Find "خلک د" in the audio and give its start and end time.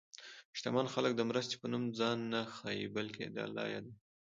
0.93-1.21